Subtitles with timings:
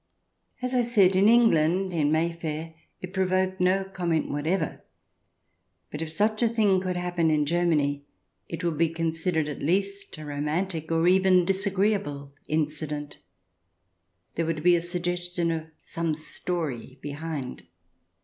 [0.63, 4.83] As I said, in England, in Mayfair, it provoked no comment whatever.
[5.91, 8.05] But if such a thing could happen in Germany,
[8.49, 13.19] it would be considered at least a romantic or even disagreeable incident—
[14.33, 17.67] there would be a suggestion of "some story behind."